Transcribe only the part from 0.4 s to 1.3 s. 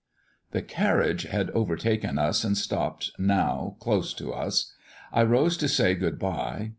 '"The carriage